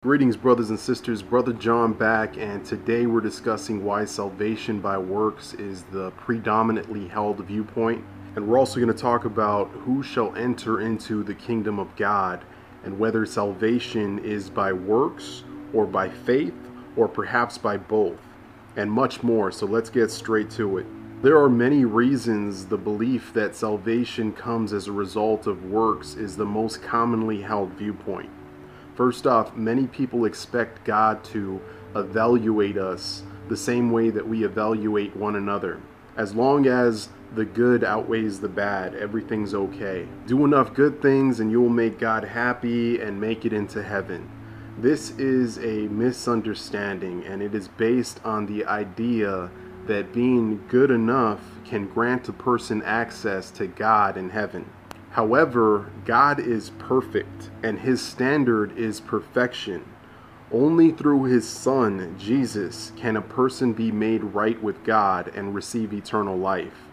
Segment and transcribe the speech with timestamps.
[0.00, 1.24] Greetings, brothers and sisters.
[1.24, 7.44] Brother John back, and today we're discussing why salvation by works is the predominantly held
[7.44, 8.04] viewpoint.
[8.36, 12.44] And we're also going to talk about who shall enter into the kingdom of God
[12.84, 15.42] and whether salvation is by works
[15.74, 16.54] or by faith
[16.94, 18.20] or perhaps by both,
[18.76, 19.50] and much more.
[19.50, 20.86] So let's get straight to it.
[21.22, 26.36] There are many reasons the belief that salvation comes as a result of works is
[26.36, 28.30] the most commonly held viewpoint.
[28.98, 31.60] First off, many people expect God to
[31.94, 35.78] evaluate us the same way that we evaluate one another.
[36.16, 40.08] As long as the good outweighs the bad, everything's okay.
[40.26, 44.28] Do enough good things and you will make God happy and make it into heaven.
[44.76, 49.48] This is a misunderstanding and it is based on the idea
[49.86, 54.68] that being good enough can grant a person access to God in heaven.
[55.10, 59.84] However, God is perfect and his standard is perfection.
[60.50, 65.92] Only through his Son, Jesus, can a person be made right with God and receive
[65.92, 66.88] eternal life.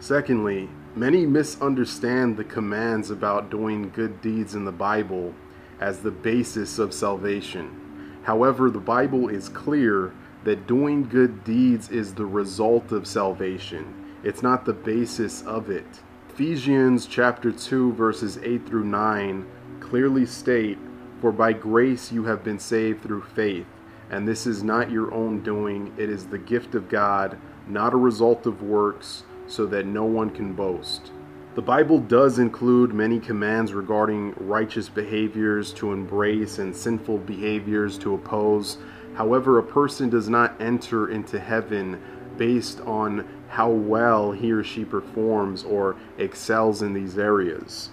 [0.00, 5.34] Secondly, many misunderstand the commands about doing good deeds in the Bible
[5.80, 8.20] as the basis of salvation.
[8.24, 10.12] However, the Bible is clear
[10.44, 16.00] that doing good deeds is the result of salvation, it's not the basis of it.
[16.34, 19.46] Ephesians chapter 2 verses 8 through 9
[19.78, 20.76] clearly state,
[21.20, 23.68] For by grace you have been saved through faith,
[24.10, 27.96] and this is not your own doing, it is the gift of God, not a
[27.96, 31.12] result of works, so that no one can boast.
[31.54, 38.14] The Bible does include many commands regarding righteous behaviors to embrace and sinful behaviors to
[38.14, 38.78] oppose.
[39.14, 42.02] However, a person does not enter into heaven
[42.36, 47.90] based on how well he or she performs or excels in these areas.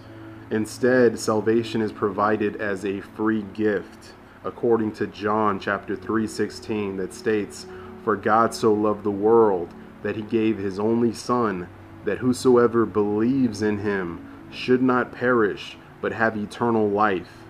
[0.49, 7.67] Instead, salvation is provided as a free gift, according to John chapter 3:16 that states,
[8.03, 9.69] "For God so loved the world
[10.03, 11.67] that he gave his only son,
[12.05, 14.19] that whosoever believes in him
[14.49, 17.45] should not perish, but have eternal life."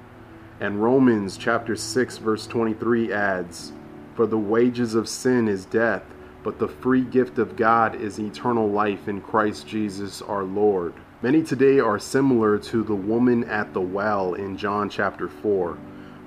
[0.59, 3.72] And Romans chapter 6 verse 23 adds,
[4.13, 6.03] "For the wages of sin is death,
[6.44, 10.94] but the free gift of God is eternal life in Christ Jesus our Lord.
[11.22, 15.78] Many today are similar to the woman at the well in John chapter 4.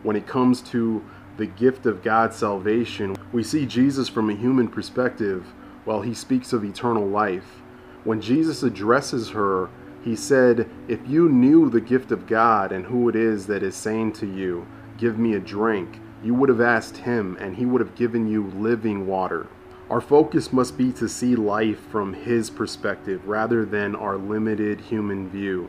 [0.04, 1.04] When it comes to
[1.36, 5.52] the gift of God's salvation, we see Jesus from a human perspective
[5.84, 7.62] while he speaks of eternal life.
[8.04, 9.68] When Jesus addresses her,
[10.04, 13.74] he said, If you knew the gift of God and who it is that is
[13.74, 17.80] saying to you, Give me a drink, you would have asked him, and he would
[17.80, 19.48] have given you living water.
[19.90, 25.28] Our focus must be to see life from His perspective rather than our limited human
[25.28, 25.68] view.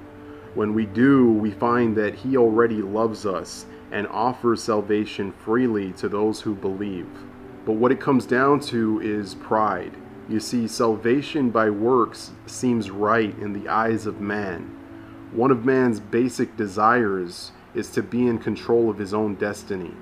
[0.53, 6.07] When we do, we find that He already loves us and offers salvation freely to
[6.07, 7.09] those who believe.
[7.65, 9.91] But what it comes down to is pride.
[10.29, 14.75] You see, salvation by works seems right in the eyes of man.
[15.33, 19.93] One of man's basic desires is to be in control of his own destiny,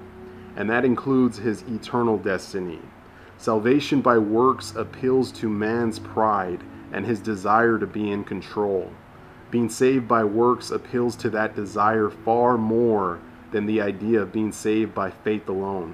[0.55, 2.79] and that includes his eternal destiny.
[3.43, 8.89] Salvation by works appeals to man's pride and his desire to be in control.
[9.51, 13.19] Being saved by works appeals to that desire far more
[13.51, 15.93] than the idea of being saved by faith alone.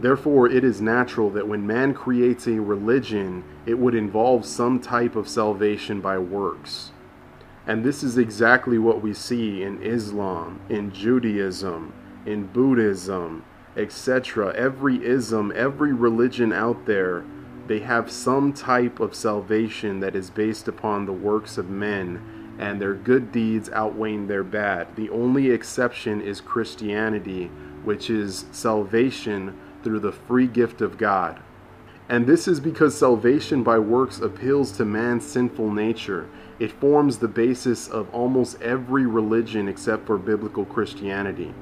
[0.00, 5.14] Therefore, it is natural that when man creates a religion, it would involve some type
[5.14, 6.92] of salvation by works.
[7.66, 11.92] And this is exactly what we see in Islam, in Judaism,
[12.24, 13.44] in Buddhism,
[13.76, 14.54] etc.
[14.54, 17.24] Every ism, every religion out there,
[17.66, 22.80] they have some type of salvation that is based upon the works of men and
[22.80, 24.94] their good deeds outweighing their bad.
[24.96, 27.46] The only exception is Christianity,
[27.84, 31.40] which is salvation through the free gift of God.
[32.08, 36.28] And this is because salvation by works appeals to man's sinful nature.
[36.58, 41.54] It forms the basis of almost every religion except for biblical Christianity.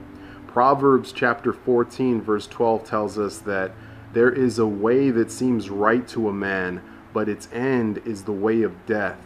[0.52, 3.70] Proverbs chapter 14, verse 12 tells us that
[4.12, 6.82] there is a way that seems right to a man,
[7.12, 9.16] but its end is the way of death.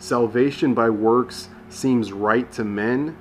[0.00, 3.16] Salvation by works seems right to men,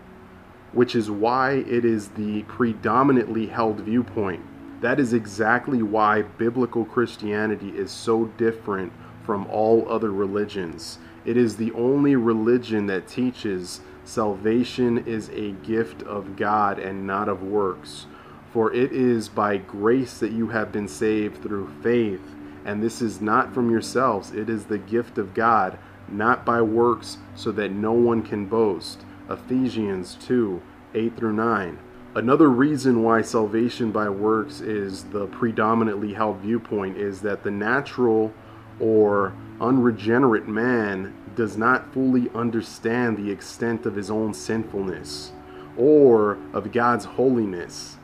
[0.72, 4.42] which is why it is the predominantly held viewpoint.
[4.82, 8.92] That is exactly why biblical Christianity is so different
[9.24, 10.98] from all other religions.
[11.26, 17.28] It is the only religion that teaches Salvation is a gift of God and not
[17.28, 18.06] of works.
[18.54, 22.22] For it is by grace that you have been saved through faith,
[22.64, 27.18] and this is not from yourselves, it is the gift of God, not by works,
[27.34, 29.04] so that no one can boast.
[29.28, 30.62] Ephesians 2
[30.94, 31.80] 8 through 9.
[32.14, 38.32] Another reason why salvation by works is the predominantly held viewpoint is that the natural
[38.80, 45.32] or unregenerate man does not fully understand the extent of his own sinfulness
[45.78, 47.98] or of God's holiness.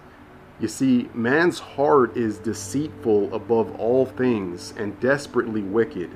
[0.60, 6.12] You see, man's heart is deceitful above all things and desperately wicked.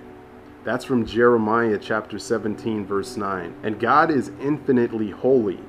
[0.63, 3.55] That's from Jeremiah chapter 17, verse 9.
[3.63, 5.59] And God is infinitely holy.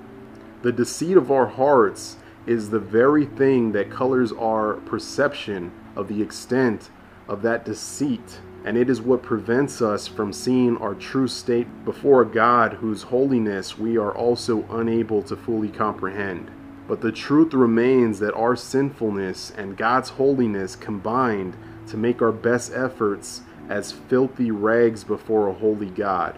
[0.63, 2.17] The deceit of our hearts
[2.47, 6.91] is the very thing that colors our perception of the extent
[7.29, 8.41] of that deceit.
[8.67, 13.05] And it is what prevents us from seeing our true state before a God whose
[13.05, 16.51] holiness we are also unable to fully comprehend.
[16.89, 22.73] But the truth remains that our sinfulness and God's holiness combined to make our best
[22.75, 26.37] efforts as filthy rags before a holy God.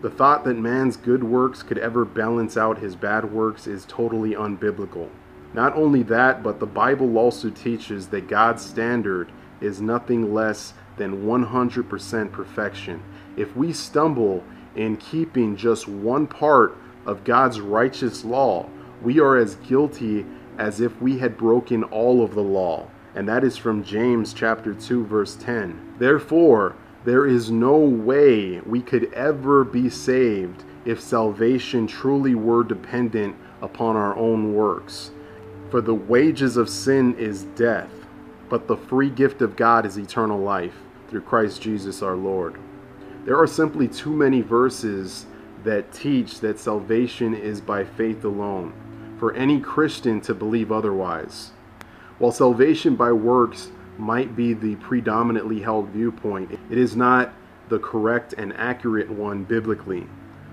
[0.00, 4.30] The thought that man's good works could ever balance out his bad works is totally
[4.30, 5.10] unbiblical.
[5.52, 9.30] Not only that, but the Bible also teaches that God's standard
[9.60, 13.02] is nothing less than 100% perfection.
[13.34, 14.44] If we stumble
[14.76, 16.76] in keeping just one part
[17.06, 18.68] of God's righteous law,
[19.02, 20.26] we are as guilty
[20.58, 22.86] as if we had broken all of the law.
[23.14, 25.94] And that is from James chapter 2 verse 10.
[25.98, 26.76] Therefore,
[27.06, 33.96] there is no way we could ever be saved if salvation truly were dependent upon
[33.96, 35.12] our own works.
[35.70, 37.90] For the wages of sin is death,
[38.50, 40.76] but the free gift of God is eternal life
[41.10, 42.56] through Christ Jesus our Lord.
[43.24, 45.26] There are simply too many verses
[45.64, 48.72] that teach that salvation is by faith alone
[49.18, 51.50] for any Christian to believe otherwise.
[52.18, 57.34] While salvation by works might be the predominantly held viewpoint, it is not
[57.68, 60.06] the correct and accurate one biblically.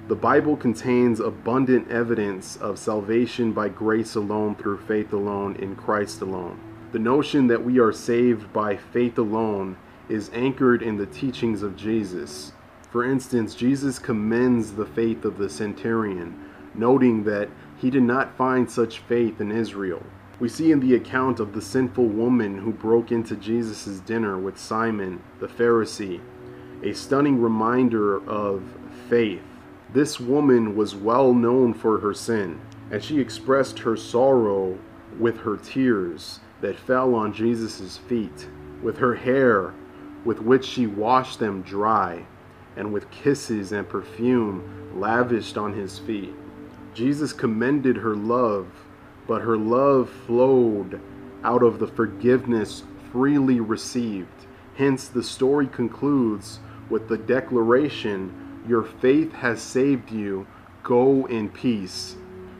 [0.10, 6.22] The Bible contains abundant evidence of salvation by grace alone through faith alone in Christ
[6.22, 6.60] alone.
[6.92, 9.78] The notion that we are saved by faith alone
[10.10, 12.54] is anchored in the teachings of Jesus.
[12.92, 18.70] For instance, Jesus commends the faith of the centurion, noting that he did not find
[18.70, 20.04] such faith in Israel.
[20.40, 24.58] We see in the account of the sinful woman who broke into Jesus' dinner with
[24.58, 26.22] Simon the Pharisee
[26.84, 28.64] a stunning reminder of
[29.10, 29.42] faith.
[29.94, 32.60] This woman was well known for her sin,
[32.92, 34.78] and she expressed her sorrow
[35.18, 38.48] with her tears that fell on Jesus' feet,
[38.84, 39.74] with her hair
[40.26, 42.26] with which she washed them dry,
[42.76, 46.34] and with kisses and perfume lavished on his feet.
[46.94, 48.68] Jesus commended her love
[49.28, 51.00] but her love flowed
[51.44, 54.28] out of the forgiveness freely received.
[54.76, 56.60] Hence, the story concludes
[56.90, 60.48] with the declaration Your faith has saved you,
[60.84, 62.16] go in peace.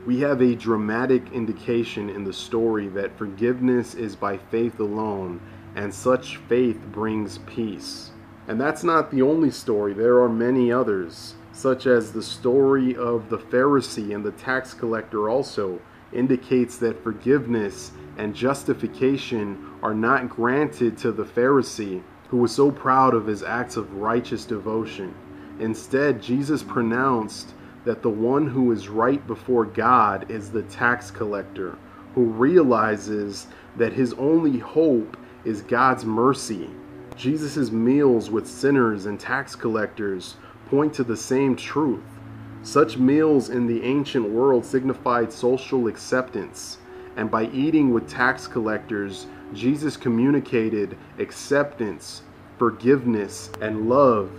[0.06, 5.42] We have a dramatic indication in the story that forgiveness is by faith alone,
[5.78, 8.10] and such faith brings peace.
[8.48, 13.30] And that's not the only story, there are many others, such as the story of
[13.30, 15.80] the Pharisee and the tax collector, also
[16.12, 23.14] indicates that forgiveness and justification are not granted to the Pharisee who was so proud
[23.14, 25.14] of his acts of righteous devotion.
[25.60, 27.54] Instead, Jesus pronounced
[27.86, 31.78] that the one who is right before God is the tax collector,
[32.16, 33.46] who realizes
[33.76, 35.16] that his only hope
[35.48, 36.70] is God's mercy.
[37.16, 40.36] Jesus' meals with sinners and tax collectors
[40.70, 42.04] point to the same truth.
[42.64, 46.80] Such meals in the ancient world signified social acceptance,
[47.16, 52.24] and by eating with tax collectors, Jesus communicated acceptance,
[52.58, 54.30] forgiveness, and love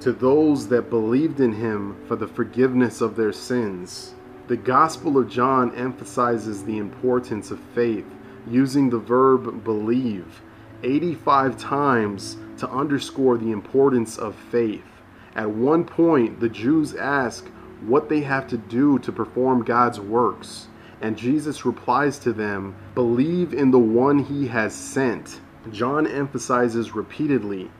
[0.00, 4.12] to those that believed in him for the forgiveness of their sins.
[4.48, 8.06] The Gospel of John emphasizes the importance of faith,
[8.46, 10.42] using the verb believe
[10.82, 14.84] 85 times to underscore the importance of faith.
[15.34, 17.46] At one point, the Jews ask,
[17.82, 20.68] what they have to do to perform God's works.
[21.00, 25.40] And Jesus replies to them, Believe in the one he has sent.
[25.72, 27.70] John emphasizes repeatedly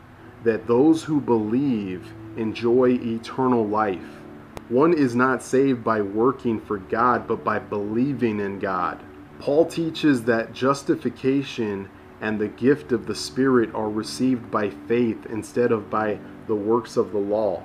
[0.45, 4.23] that those who believe enjoy eternal life.
[4.69, 9.03] One is not saved by working for God, but by believing in God.
[9.39, 15.73] Paul teaches that justification and the gift of the Spirit are received by faith instead
[15.73, 17.63] of by the works of the law.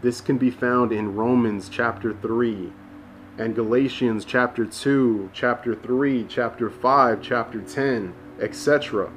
[0.00, 2.72] This can be found in Romans chapter 3
[3.38, 9.10] and Galatians chapter 2, chapter 3, chapter 5, chapter 10, etc.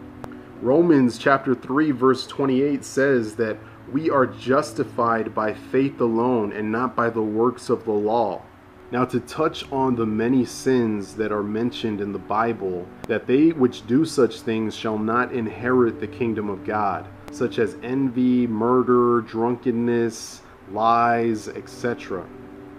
[0.61, 3.57] Romans chapter 3 verse 28 says that
[3.91, 8.43] we are justified by faith alone and not by the works of the law.
[8.91, 13.50] Now, to touch on the many sins that are mentioned in the Bible, that they
[13.50, 19.21] which do such things shall not inherit the kingdom of God, such as envy, murder,
[19.21, 20.41] drunkenness,
[20.74, 22.25] lies, etc.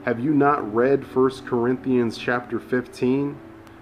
[0.05, 3.35] Have you not read 1 Corinthians chapter 15?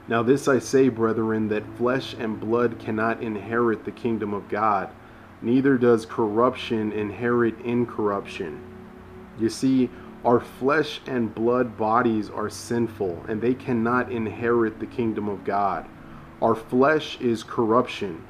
[0.06, 4.90] Now, this I say, brethren, that flesh and blood cannot inherit the kingdom of God,
[5.42, 8.60] neither does corruption inherit incorruption.
[9.40, 9.90] You see,
[10.24, 15.86] our flesh and blood bodies are sinful, and they cannot inherit the kingdom of God.
[16.42, 18.24] Our flesh is corruption.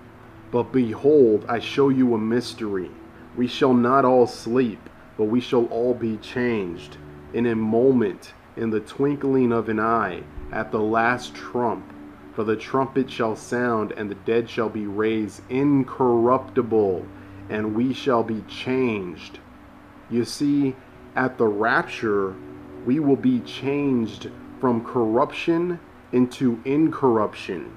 [0.52, 2.90] But behold, I show you a mystery.
[3.36, 6.96] We shall not all sleep, but we shall all be changed.
[7.32, 11.92] In a moment, in the twinkling of an eye, at the last trump.
[12.34, 17.04] For the trumpet shall sound, and the dead shall be raised incorruptible,
[17.48, 19.40] and we shall be changed.
[20.08, 20.74] You see,
[21.16, 22.34] at the rapture,
[22.86, 25.80] we will be changed from corruption
[26.12, 27.76] into incorruption.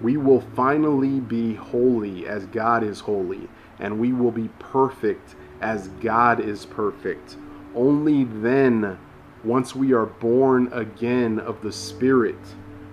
[0.00, 5.88] We will finally be holy as God is holy, and we will be perfect as
[6.00, 7.36] God is perfect.
[7.74, 8.98] Only then,
[9.44, 12.38] once we are born again of the Spirit,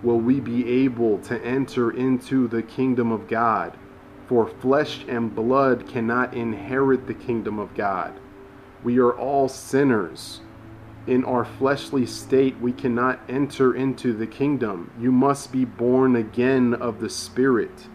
[0.03, 3.77] will we be able to enter into the kingdom of God.
[4.27, 8.13] For flesh and blood cannot inherit the kingdom of God.
[8.84, 10.41] We are all sinners.
[11.07, 14.91] In our fleshly state, we cannot enter into the kingdom.
[15.00, 17.88] You must be born again of the Spirit.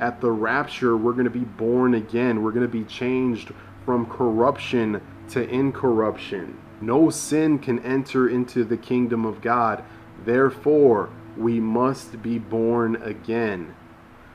[0.00, 2.42] At the rapture, we're going to be born again.
[2.42, 3.52] We're going to be changed
[3.84, 5.00] from corruption
[5.30, 6.58] to incorruption.
[6.80, 9.84] No sin can enter into the kingdom of God.
[10.24, 13.74] Therefore, we must be born again.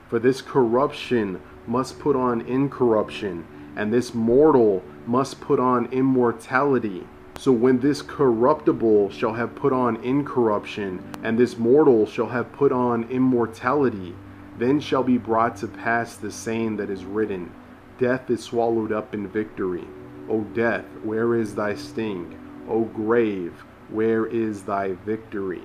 [0.09, 7.03] For this corruption must put on incorruption, and this mortal must put on immortality.
[7.39, 12.71] So when this corruptible shall have put on incorruption, and this mortal shall have put
[12.71, 14.13] on immortality,
[14.59, 17.51] then shall be brought to pass the saying that is written
[17.97, 19.87] Death is swallowed up in victory.
[20.29, 22.37] O death, where is thy sting?
[22.69, 23.53] O grave,
[23.89, 25.63] where is thy victory?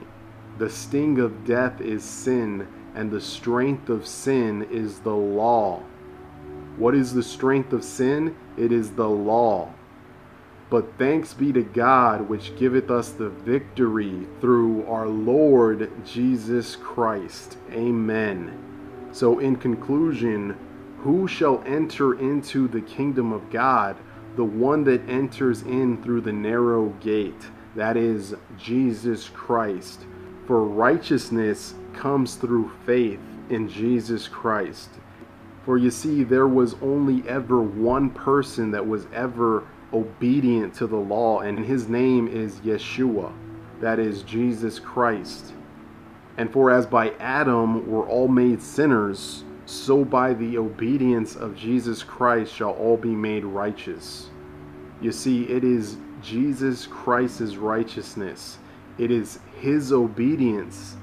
[0.56, 5.82] The sting of death is sin, and the strength of sin is the law.
[6.76, 8.34] What is the strength of sin?
[8.56, 9.72] It is the law.
[10.70, 17.58] But thanks be to God, which giveth us the victory through our Lord Jesus Christ.
[17.70, 18.58] Amen.
[19.12, 20.56] So, in conclusion,
[21.02, 23.96] who shall enter into the kingdom of God?
[24.36, 30.06] The one that enters in through the narrow gate, that is Jesus Christ.
[30.46, 34.88] For righteousness comes through faith in Jesus Christ.
[35.64, 40.96] For you see, there was only ever one person that was ever obedient to the
[40.96, 43.32] law, and his name is Yeshua,
[43.80, 45.54] that is Jesus Christ.
[46.36, 52.02] And for as by Adam were all made sinners, so by the obedience of Jesus
[52.02, 54.28] Christ shall all be made righteous.
[55.00, 58.58] You see, it is Jesus Christ's righteousness,
[58.98, 60.96] it is his obedience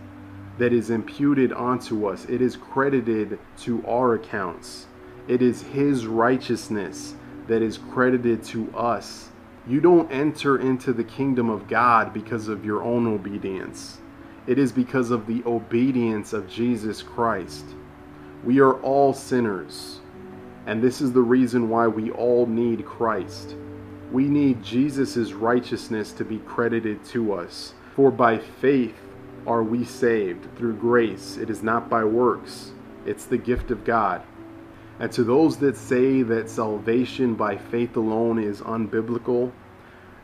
[0.57, 2.25] that is imputed onto us.
[2.25, 4.87] It is credited to our accounts.
[5.27, 7.15] It is His righteousness
[7.47, 9.29] that is credited to us.
[9.67, 13.99] You don't enter into the kingdom of God because of your own obedience.
[14.47, 17.65] It is because of the obedience of Jesus Christ.
[18.43, 19.99] We are all sinners,
[20.65, 23.55] and this is the reason why we all need Christ.
[24.11, 27.73] We need Jesus' righteousness to be credited to us.
[27.95, 28.95] For by faith,
[29.47, 31.37] are we saved through grace.
[31.37, 32.71] It is not by works,
[33.05, 34.21] it's the gift of God.
[34.99, 39.51] And to those that say that salvation by faith alone is unbiblical,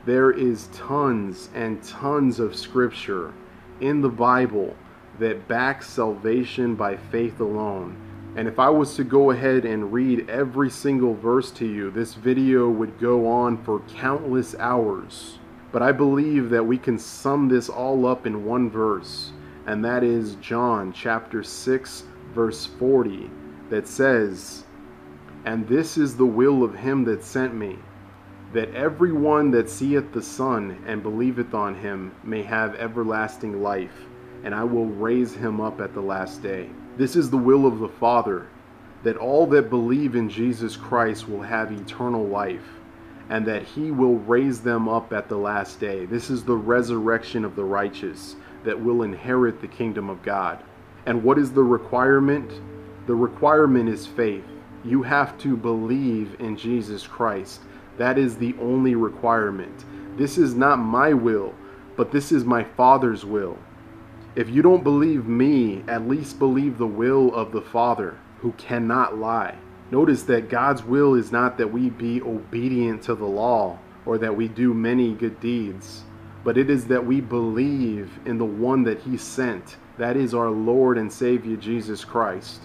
[0.06, 3.34] there is tons and tons of scripture
[3.82, 4.76] in the Bible
[5.20, 7.98] that backs salvation by faith alone.
[8.36, 12.14] And if I was to go ahead and read every single verse to you, this
[12.14, 15.40] video would go on for countless hours.
[15.72, 19.32] But I believe that we can sum this all up in one verse,
[19.66, 23.30] and that is John chapter 6, verse 40,
[23.70, 24.64] that says,
[25.44, 27.78] And this is the will of him that sent me,
[28.54, 34.06] that every one that seeth the Son and believeth on him may have everlasting life,
[34.46, 36.70] and I will raise him up at the last day.
[36.96, 38.48] This is the will of the Father,
[39.04, 42.77] that all that believe in Jesus Christ will have eternal life
[43.30, 46.06] and that he will raise them up at the last day.
[46.06, 50.64] This is the resurrection of the righteous that will inherit the kingdom of God.
[51.06, 52.62] And what is the requirement?
[53.06, 54.44] The requirement is faith.
[54.84, 57.62] You have to believe in Jesus Christ.
[57.98, 59.86] That is the only requirement.
[60.18, 61.54] This is not my will,
[61.96, 63.58] but this is my Father's will.
[64.36, 69.18] If you don't believe me, at least believe the will of the Father, who cannot
[69.18, 69.56] lie.
[69.90, 74.36] Notice that God's will is not that we be obedient to the law or that
[74.36, 76.04] we do many good deeds,
[76.44, 79.78] but it is that we believe in the one that He sent.
[79.98, 82.62] That is our Lord and Savior Jesus Christ.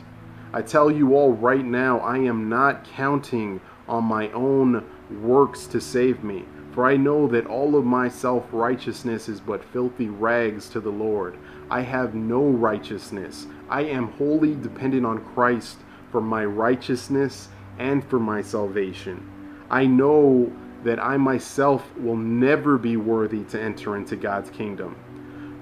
[0.53, 4.85] I tell you all right now, I am not counting on my own
[5.23, 6.45] works to save me.
[6.73, 10.91] For I know that all of my self righteousness is but filthy rags to the
[10.91, 11.37] Lord.
[11.71, 13.47] I have no righteousness.
[13.69, 15.79] I am wholly dependent on Christ
[16.13, 19.29] for my righteousness and for my salvation.
[19.71, 20.53] I know
[20.85, 24.97] that I myself will never be worthy to enter into God's kingdom,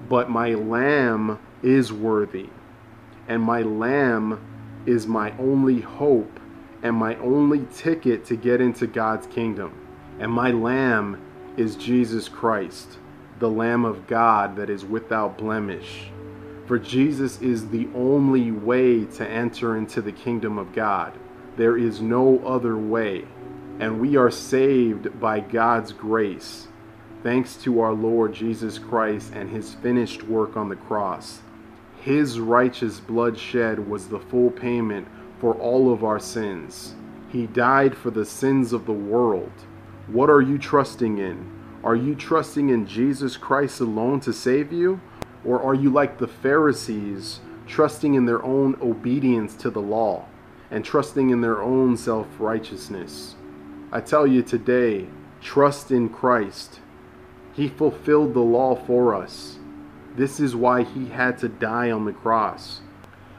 [0.09, 2.49] but my Lamb is worthy,
[3.27, 4.39] and my Lamb
[4.85, 6.39] is my only hope
[6.83, 9.73] and my only ticket to get into God's kingdom.
[10.19, 11.21] And my Lamb
[11.55, 12.97] is Jesus Christ,
[13.39, 16.11] the Lamb of God that is without blemish.
[16.65, 21.13] For Jesus is the only way to enter into the kingdom of God.
[21.57, 23.25] There is no other way.
[23.79, 26.67] And we are saved by God's grace,
[27.23, 31.41] thanks to our Lord Jesus Christ and his finished work on the cross.
[31.99, 35.07] His righteous blood shed was the full payment
[35.39, 36.95] for all of our sins.
[37.29, 39.51] He died for the sins of the world.
[40.07, 41.49] What are you trusting in?
[41.83, 45.01] Are you trusting in Jesus Christ alone to save you?
[45.43, 50.25] Or are you like the Pharisees, trusting in their own obedience to the law
[50.69, 53.35] and trusting in their own self righteousness?
[53.91, 55.07] I tell you today,
[55.41, 56.79] trust in Christ.
[57.53, 59.57] He fulfilled the law for us.
[60.15, 62.81] This is why he had to die on the cross.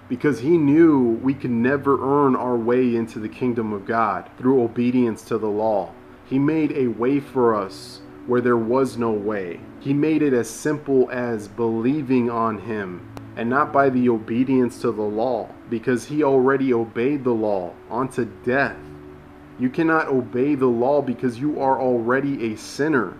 [0.08, 4.62] Because he knew we could never earn our way into the kingdom of God through
[4.62, 5.92] obedience to the law.
[6.26, 9.60] He made a way for us where there was no way.
[9.82, 14.92] He made it as simple as believing on him and not by the obedience to
[14.92, 18.76] the law, because he already obeyed the law unto death.
[19.58, 23.16] You cannot obey the law because you are already a sinner.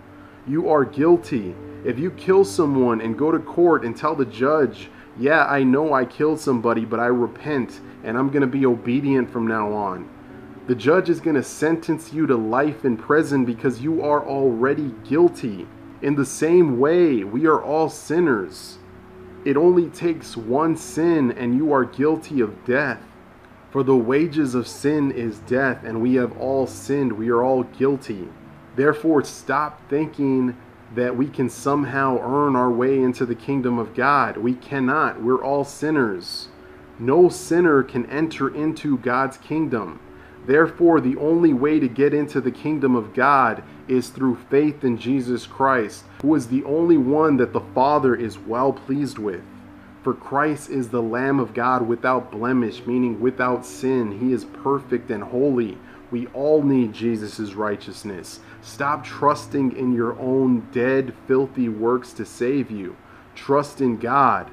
[0.47, 4.89] You are guilty if you kill someone and go to court and tell the judge,
[5.19, 9.29] yeah, I know I killed somebody, but I repent and I'm going to be obedient
[9.29, 10.09] from now on.
[10.67, 14.93] The judge is going to sentence you to life in prison because you are already
[15.03, 15.67] guilty.
[16.03, 18.77] In the same way, we are all sinners.
[19.45, 22.99] It only takes one sin and you are guilty of death.
[23.71, 27.13] For the wages of sin is death, and we have all sinned.
[27.13, 28.27] We are all guilty.
[28.75, 30.57] Therefore, stop thinking
[30.93, 34.37] that we can somehow earn our way into the kingdom of God.
[34.37, 35.23] We cannot.
[35.23, 36.49] We're all sinners.
[36.99, 40.01] No sinner can enter into God's kingdom.
[40.45, 44.97] Therefore, the only way to get into the kingdom of God is through faith in
[44.97, 49.41] Jesus Christ, who is the only one that the Father is well pleased with.
[50.03, 54.19] For Christ is the Lamb of God without blemish, meaning without sin.
[54.19, 55.77] He is perfect and holy.
[56.11, 58.41] We all need Jesus' righteousness.
[58.61, 62.97] Stop trusting in your own dead, filthy works to save you.
[63.33, 64.51] Trust in God.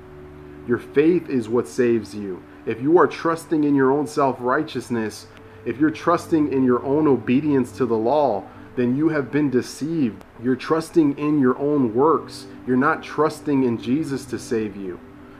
[0.69, 2.43] Your faith is what saves you.
[2.65, 5.27] If you are trusting in your own self righteousness,
[5.65, 8.45] if you're trusting in your own obedience to the law,
[8.77, 10.25] then you have been deceived.
[10.43, 12.47] You're trusting in your own works.
[12.67, 14.99] You're not trusting in Jesus to save you.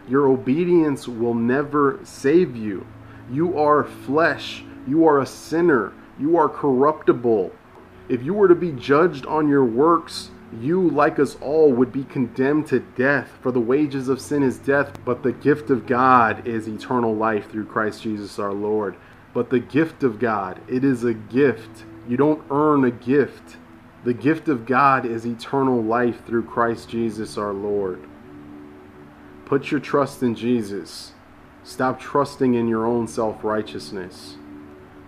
[0.09, 2.87] Your obedience will never save you.
[3.31, 4.65] You are flesh.
[4.87, 5.93] You are a sinner.
[6.19, 7.53] You are corruptible.
[8.09, 10.31] If you were to be judged on your works,
[10.61, 13.39] you, like us all, would be condemned to death.
[13.41, 17.49] For the wages of sin is death, but the gift of God is eternal life
[17.49, 18.97] through Christ Jesus our Lord.
[19.33, 21.85] But the gift of God, it is a gift.
[22.09, 23.57] You don't earn a gift.
[24.05, 28.01] The gift of God is eternal life through Christ Jesus our Lord.
[29.45, 31.13] Put your trust in Jesus.
[31.63, 34.37] Stop trusting in your own self righteousness.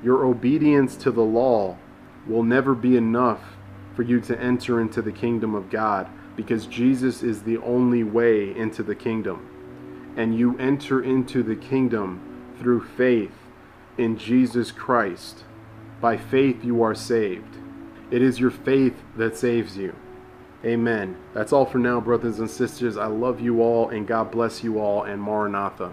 [0.03, 1.79] Your obedience to the law
[2.27, 3.57] will never be enough
[3.95, 8.57] for you to enter into the kingdom of God because Jesus is the only way
[8.57, 9.49] into the kingdom.
[10.17, 13.42] And you enter into the kingdom through faith
[13.99, 15.45] in Jesus Christ.
[16.01, 17.59] By faith, you are saved.
[18.11, 19.95] It is your faith that saves you.
[20.65, 21.17] Amen.
[21.35, 22.97] That's all for now, brothers and sisters.
[22.97, 25.93] I love you all, and God bless you all, and Maranatha.